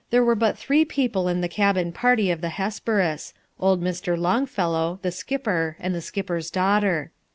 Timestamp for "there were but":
0.09-0.57